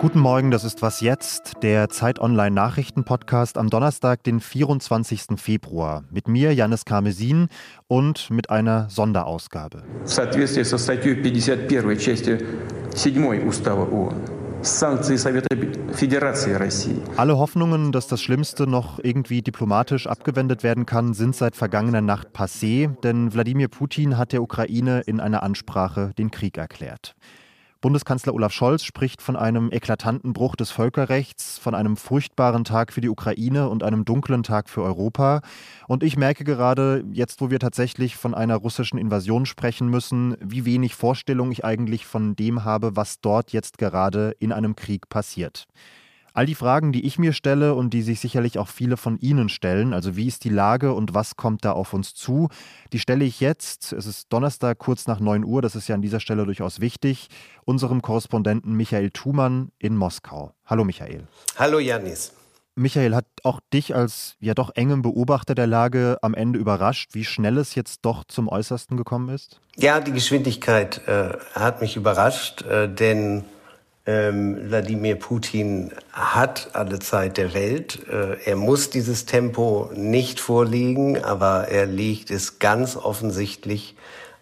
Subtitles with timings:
[0.00, 5.38] Guten Morgen, das ist Was Jetzt, der Zeit Online Nachrichten-Podcast am Donnerstag, den 24.
[5.38, 6.04] Februar.
[6.10, 7.48] Mit mir, Janis Karmesin,
[7.88, 9.82] und mit einer Sonderausgabe.
[10.04, 12.38] В соответствии со статьей 51 части
[12.94, 14.46] 7 Устава ООН.
[17.16, 22.28] Alle Hoffnungen, dass das Schlimmste noch irgendwie diplomatisch abgewendet werden kann, sind seit vergangener Nacht
[22.34, 27.14] passé, denn Wladimir Putin hat der Ukraine in einer Ansprache den Krieg erklärt.
[27.81, 33.01] Bundeskanzler Olaf Scholz spricht von einem eklatanten Bruch des Völkerrechts, von einem furchtbaren Tag für
[33.01, 35.41] die Ukraine und einem dunklen Tag für Europa.
[35.87, 40.63] Und ich merke gerade, jetzt wo wir tatsächlich von einer russischen Invasion sprechen müssen, wie
[40.63, 45.65] wenig Vorstellung ich eigentlich von dem habe, was dort jetzt gerade in einem Krieg passiert.
[46.33, 49.49] All die Fragen, die ich mir stelle und die sich sicherlich auch viele von Ihnen
[49.49, 52.47] stellen, also wie ist die Lage und was kommt da auf uns zu,
[52.93, 56.01] die stelle ich jetzt, es ist Donnerstag kurz nach 9 Uhr, das ist ja an
[56.01, 57.27] dieser Stelle durchaus wichtig,
[57.65, 60.53] unserem Korrespondenten Michael Thumann in Moskau.
[60.65, 61.27] Hallo Michael.
[61.57, 62.31] Hallo Janis.
[62.75, 67.25] Michael, hat auch dich als ja doch engem Beobachter der Lage am Ende überrascht, wie
[67.25, 69.59] schnell es jetzt doch zum Äußersten gekommen ist?
[69.75, 73.43] Ja, die Geschwindigkeit äh, hat mich überrascht, äh, denn
[74.05, 77.99] ähm, Wladimir Putin hat alle Zeit der Welt.
[78.09, 83.95] Äh, er muss dieses Tempo nicht vorlegen, aber er legt es ganz offensichtlich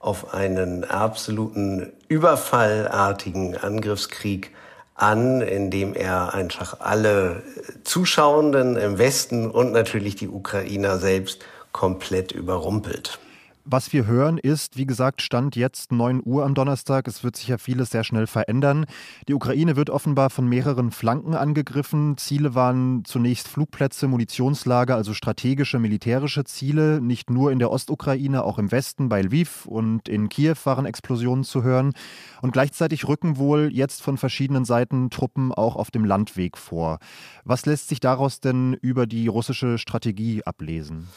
[0.00, 4.50] auf einen absoluten überfallartigen Angriffskrieg
[4.94, 7.42] an, indem er einfach alle
[7.84, 13.18] Zuschauenden im Westen und natürlich die Ukrainer selbst komplett überrumpelt.
[13.66, 17.08] Was wir hören ist, wie gesagt, Stand jetzt 9 Uhr am Donnerstag.
[17.08, 18.84] Es wird sich ja vieles sehr schnell verändern.
[19.26, 22.18] Die Ukraine wird offenbar von mehreren Flanken angegriffen.
[22.18, 27.00] Ziele waren zunächst Flugplätze, Munitionslager, also strategische militärische Ziele.
[27.00, 31.44] Nicht nur in der Ostukraine, auch im Westen bei Lviv und in Kiew waren Explosionen
[31.44, 31.94] zu hören.
[32.42, 36.98] Und gleichzeitig rücken wohl jetzt von verschiedenen Seiten Truppen auch auf dem Landweg vor.
[37.44, 41.08] Was lässt sich daraus denn über die russische Strategie ablesen?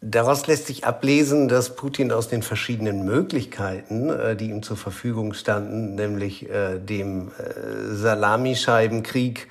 [0.00, 5.34] Daraus lässt sich ablesen, dass Putin aus den verschiedenen Möglichkeiten, äh, die ihm zur Verfügung
[5.34, 9.48] standen, nämlich äh, dem äh, Salamischeibenkrieg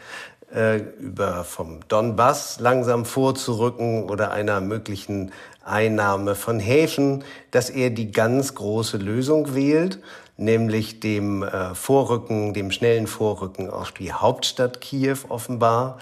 [0.98, 5.34] über vom Donbass langsam vorzurücken oder einer möglichen
[5.66, 10.00] Einnahme von Häfen, dass er die ganz große Lösung wählt,
[10.38, 11.44] nämlich dem
[11.74, 15.98] Vorrücken, dem schnellen Vorrücken auf die Hauptstadt Kiew offenbar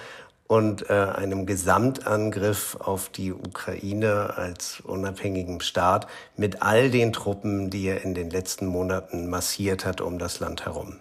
[0.47, 6.07] und äh, einem Gesamtangriff auf die Ukraine als unabhängigen Staat
[6.37, 10.65] mit all den Truppen, die er in den letzten Monaten massiert hat um das Land
[10.65, 10.97] herum.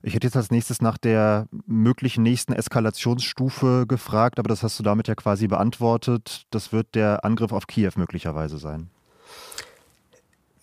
[0.00, 4.84] Ich hätte jetzt als nächstes nach der möglichen nächsten Eskalationsstufe gefragt, aber das hast du
[4.84, 6.46] damit ja quasi beantwortet.
[6.50, 8.90] Das wird der Angriff auf Kiew möglicherweise sein.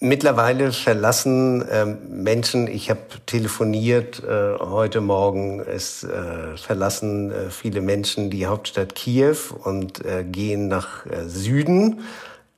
[0.01, 7.79] Mittlerweile verlassen ähm, Menschen, ich habe telefoniert äh, heute Morgen, es äh, verlassen äh, viele
[7.79, 12.01] Menschen die Hauptstadt Kiew und äh, gehen nach äh, Süden,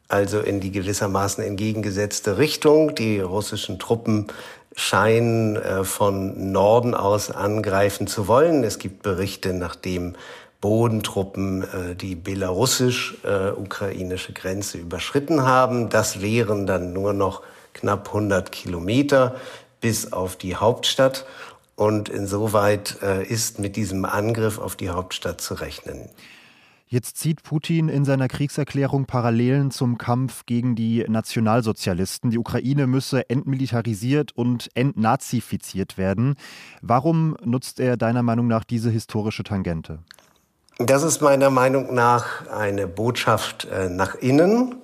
[0.07, 2.95] also in die gewissermaßen entgegengesetzte Richtung.
[2.95, 4.27] Die russischen Truppen
[4.75, 8.63] scheinen äh, von Norden aus angreifen zu wollen.
[8.63, 10.15] Es gibt Berichte, nachdem
[10.61, 15.89] Bodentruppen äh, die belarussisch-ukrainische Grenze überschritten haben.
[15.89, 17.41] Das wären dann nur noch
[17.73, 19.35] knapp 100 Kilometer
[19.79, 21.25] bis auf die Hauptstadt.
[21.75, 26.09] Und insoweit äh, ist mit diesem Angriff auf die Hauptstadt zu rechnen.
[26.89, 32.31] Jetzt zieht Putin in seiner Kriegserklärung Parallelen zum Kampf gegen die Nationalsozialisten.
[32.31, 36.35] Die Ukraine müsse entmilitarisiert und entnazifiziert werden.
[36.81, 39.99] Warum nutzt er deiner Meinung nach diese historische Tangente?
[40.79, 44.75] Das ist meiner Meinung nach eine Botschaft äh, nach innen.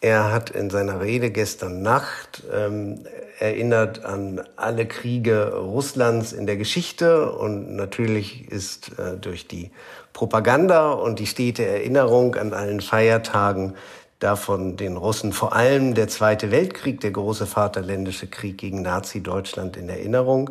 [0.00, 3.00] Er hat in seiner Rede gestern Nacht ähm,
[3.40, 9.72] erinnert an alle Kriege Russlands in der Geschichte und natürlich ist äh, durch die
[10.12, 13.74] Propaganda und die stete Erinnerung an allen Feiertagen
[14.20, 19.88] davon den Russen vor allem der Zweite Weltkrieg, der große Vaterländische Krieg gegen Nazi-Deutschland in
[19.88, 20.50] Erinnerung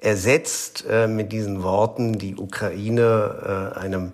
[0.00, 4.12] ersetzt äh, mit diesen Worten die Ukraine äh, einem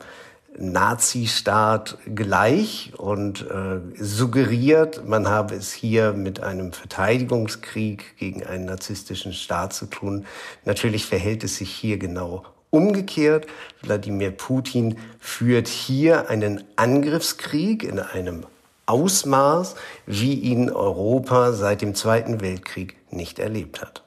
[0.58, 9.32] Nazi-Staat gleich und äh, suggeriert, man habe es hier mit einem Verteidigungskrieg gegen einen narzisstischen
[9.32, 10.24] Staat zu tun.
[10.64, 13.46] Natürlich verhält es sich hier genau umgekehrt.
[13.82, 18.46] Wladimir Putin führt hier einen Angriffskrieg in einem
[18.86, 19.74] Ausmaß,
[20.06, 24.05] wie ihn Europa seit dem Zweiten Weltkrieg nicht erlebt hat.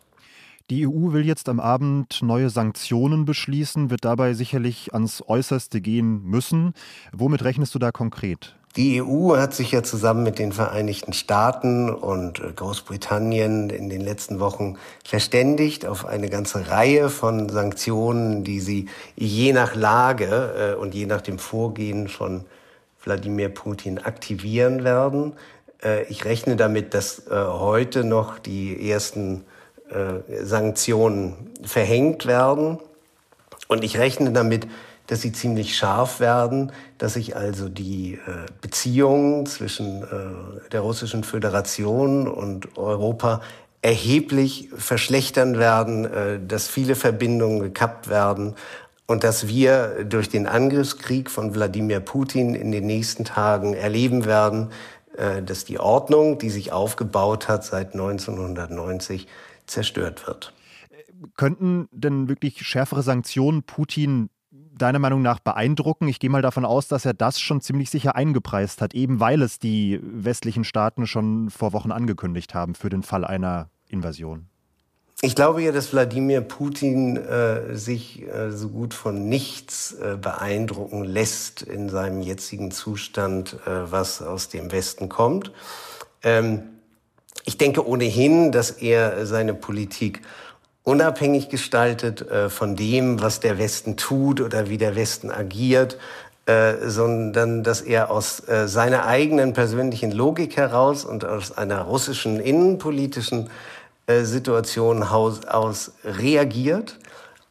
[0.70, 6.24] Die EU will jetzt am Abend neue Sanktionen beschließen, wird dabei sicherlich ans Äußerste gehen
[6.26, 6.74] müssen.
[7.12, 8.56] Womit rechnest du da konkret?
[8.76, 14.02] Die EU hat sich ja zusammen mit den Vereinigten Staaten und äh, Großbritannien in den
[14.02, 20.80] letzten Wochen verständigt auf eine ganze Reihe von Sanktionen, die sie je nach Lage äh,
[20.80, 22.46] und je nach dem Vorgehen von
[23.04, 25.34] Wladimir Putin aktivieren werden.
[25.84, 29.46] Äh, ich rechne damit, dass heute noch die ersten
[30.44, 32.78] Sanktionen verhängt werden.
[33.68, 34.68] Und ich rechne damit,
[35.10, 41.24] dass sie ziemlich scharf werden, dass sich also die äh, Beziehungen zwischen äh, der Russischen
[41.24, 43.42] Föderation und Europa
[43.82, 48.54] erheblich verschlechtern werden, äh, dass viele Verbindungen gekappt werden
[49.08, 54.70] und dass wir durch den Angriffskrieg von Wladimir Putin in den nächsten Tagen erleben werden,
[55.18, 59.28] äh, dass die Ordnung, die sich aufgebaut hat seit 1990,
[59.70, 60.54] zerstört wird.
[61.36, 66.08] Könnten denn wirklich schärfere Sanktionen Putin deiner Meinung nach beeindrucken?
[66.08, 69.42] Ich gehe mal davon aus, dass er das schon ziemlich sicher eingepreist hat, eben weil
[69.42, 74.48] es die westlichen Staaten schon vor Wochen angekündigt haben für den Fall einer Invasion.
[75.22, 81.04] Ich glaube ja, dass Wladimir Putin äh, sich äh, so gut von nichts äh, beeindrucken
[81.04, 85.52] lässt in seinem jetzigen Zustand, äh, was aus dem Westen kommt.
[86.24, 86.79] Ähm,
[87.50, 90.22] ich denke ohnehin, dass er seine Politik
[90.84, 95.98] unabhängig gestaltet äh, von dem, was der Westen tut oder wie der Westen agiert,
[96.46, 102.40] äh, sondern dass er aus äh, seiner eigenen persönlichen Logik heraus und aus einer russischen
[102.40, 103.50] innenpolitischen
[104.22, 107.00] Situation aus, reagiert.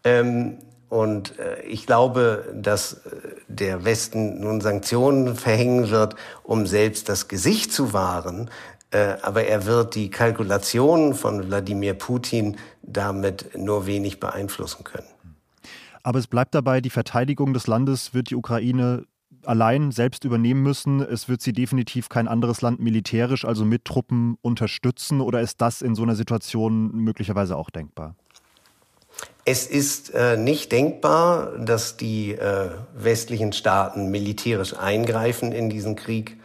[0.04, 0.58] Ähm,
[0.88, 1.34] und
[1.68, 3.02] ich glaube, dass
[3.46, 8.50] der Westen nun Sanktionen verhängen wird, um selbst das Gesicht zu wahren.
[8.90, 15.06] Äh, aber er wird die Kalkulationen von Wladimir Putin damit nur wenig beeinflussen können.
[16.02, 19.04] Aber es bleibt dabei, die Verteidigung des Landes wird die Ukraine
[19.44, 21.00] allein selbst übernehmen müssen.
[21.00, 25.20] Es wird sie definitiv kein anderes Land militärisch, also mit Truppen unterstützen.
[25.20, 28.14] Oder ist das in so einer Situation möglicherweise auch denkbar?
[29.44, 36.36] Es ist äh, nicht denkbar, dass die äh, westlichen Staaten militärisch eingreifen in diesen Krieg.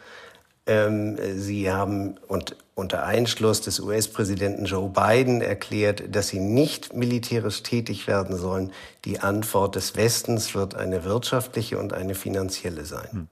[0.66, 7.62] Ähm, sie haben und unter Einschluss des US-Präsidenten Joe Biden erklärt, dass sie nicht militärisch
[7.64, 8.72] tätig werden sollen.
[9.06, 13.10] Die Antwort des Westens wird eine wirtschaftliche und eine finanzielle sein.
[13.12, 13.28] Hm.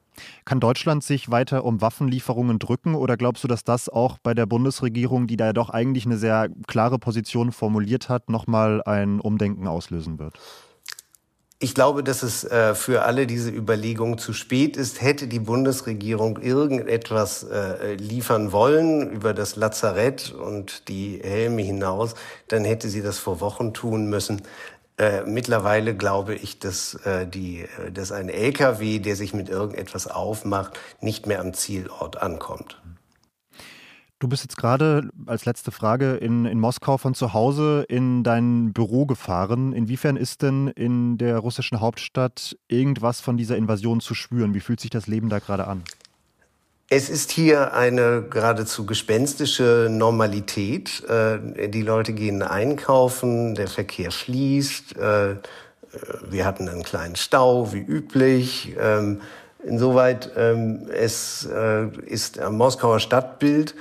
[0.46, 4.46] Kann Deutschland sich weiter um Waffenlieferungen drücken oder glaubst du, dass das auch bei der
[4.46, 9.68] Bundesregierung, die da ja doch eigentlich eine sehr klare Position formuliert hat, nochmal ein Umdenken
[9.68, 10.38] auslösen wird?
[11.64, 15.00] Ich glaube, dass es äh, für alle diese Überlegungen zu spät ist.
[15.00, 22.16] Hätte die Bundesregierung irgendetwas äh, liefern wollen über das Lazarett und die Helme hinaus,
[22.48, 24.42] dann hätte sie das vor Wochen tun müssen.
[24.98, 26.98] Äh, mittlerweile glaube ich, dass,
[27.32, 32.82] die, dass ein LKW, der sich mit irgendetwas aufmacht, nicht mehr am Zielort ankommt.
[34.22, 38.72] Du bist jetzt gerade als letzte Frage in, in Moskau von zu Hause in dein
[38.72, 39.74] Büro gefahren.
[39.74, 44.54] Inwiefern ist denn in der russischen Hauptstadt irgendwas von dieser Invasion zu spüren?
[44.54, 45.82] Wie fühlt sich das Leben da gerade an?
[46.88, 51.04] Es ist hier eine geradezu gespenstische Normalität.
[51.10, 54.98] Äh, die Leute gehen einkaufen, der Verkehr fließt.
[54.98, 55.38] Äh,
[56.30, 58.76] wir hatten einen kleinen Stau wie üblich.
[58.80, 59.22] Ähm,
[59.64, 63.74] insoweit ähm, es äh, ist am Moskauer Stadtbild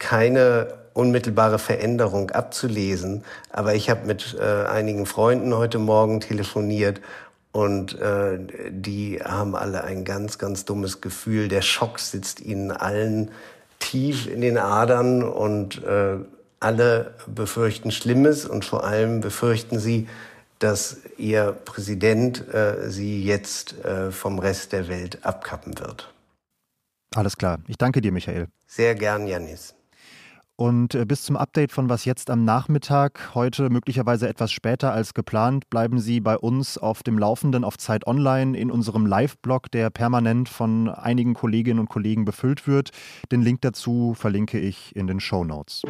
[0.00, 3.22] keine unmittelbare Veränderung abzulesen.
[3.50, 7.00] Aber ich habe mit äh, einigen Freunden heute Morgen telefoniert
[7.52, 8.38] und äh,
[8.70, 11.46] die haben alle ein ganz, ganz dummes Gefühl.
[11.46, 13.30] Der Schock sitzt ihnen allen
[13.78, 16.16] tief in den Adern und äh,
[16.58, 20.08] alle befürchten Schlimmes und vor allem befürchten sie,
[20.58, 26.12] dass ihr Präsident äh, sie jetzt äh, vom Rest der Welt abkappen wird.
[27.14, 27.58] Alles klar.
[27.66, 28.48] Ich danke dir, Michael.
[28.66, 29.74] Sehr gern, Janis.
[30.60, 35.14] Und äh, bis zum Update von Was jetzt am Nachmittag, heute möglicherweise etwas später als
[35.14, 39.88] geplant, bleiben Sie bei uns auf dem Laufenden auf Zeit Online in unserem Live-Blog, der
[39.88, 42.90] permanent von einigen Kolleginnen und Kollegen befüllt wird.
[43.32, 45.80] Den Link dazu verlinke ich in den Show Notes.